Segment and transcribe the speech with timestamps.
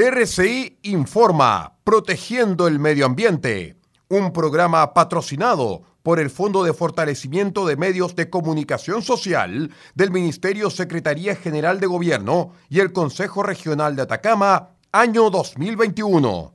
[0.00, 7.76] RCI Informa, Protegiendo el Medio Ambiente, un programa patrocinado por el Fondo de Fortalecimiento de
[7.76, 14.02] Medios de Comunicación Social del Ministerio Secretaría General de Gobierno y el Consejo Regional de
[14.02, 16.54] Atacama, año 2021.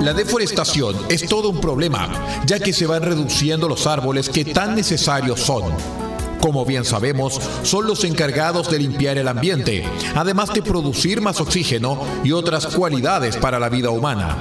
[0.00, 2.08] La deforestación es todo un problema,
[2.44, 6.07] ya que se van reduciendo los árboles que tan necesarios son.
[6.40, 9.84] Como bien sabemos, son los encargados de limpiar el ambiente,
[10.14, 14.36] además de producir más oxígeno y otras cualidades para la vida humana.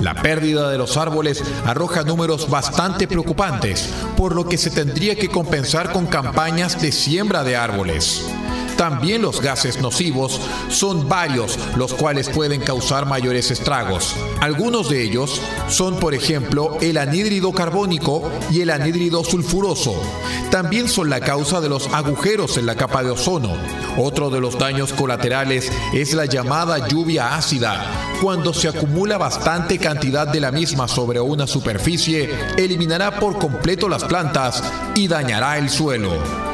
[0.00, 5.28] La pérdida de los árboles arroja números bastante preocupantes, por lo que se tendría que
[5.28, 8.24] compensar con campañas de siembra de árboles.
[8.76, 14.14] También los gases nocivos son varios los cuales pueden causar mayores estragos.
[14.40, 19.94] Algunos de ellos son, por ejemplo, el anhídrido carbónico y el anhídrido sulfuroso.
[20.50, 23.56] También son la causa de los agujeros en la capa de ozono.
[23.96, 27.84] Otro de los daños colaterales es la llamada lluvia ácida.
[28.20, 34.04] Cuando se acumula bastante cantidad de la misma sobre una superficie, eliminará por completo las
[34.04, 34.62] plantas
[34.94, 36.53] y dañará el suelo.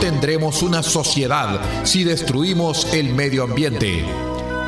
[0.00, 4.04] Tendremos una sociedad si destruimos el medio ambiente.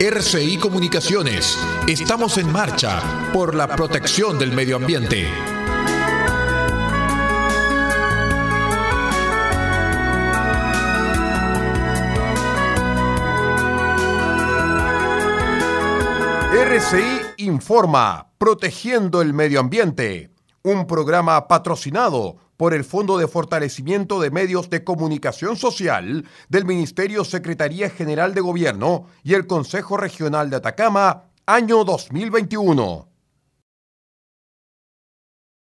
[0.00, 5.26] RCI Comunicaciones, estamos en marcha por la protección del medio ambiente.
[16.52, 20.30] RCI informa, protegiendo el medio ambiente,
[20.62, 27.24] un programa patrocinado por el Fondo de Fortalecimiento de Medios de Comunicación Social del Ministerio
[27.24, 33.17] Secretaría General de Gobierno y el Consejo Regional de Atacama, año 2021.